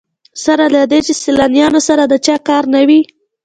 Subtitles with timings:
[0.43, 3.01] سره له دې چې سیلانیانو سره د چا کار نه وي.